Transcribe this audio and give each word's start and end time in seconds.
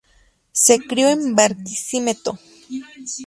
Se 0.51 0.79
crio 0.79 1.09
en 1.09 1.35
Barquisimeto. 1.35 2.39